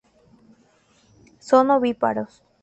[1.47, 2.43] Son Ovíparos.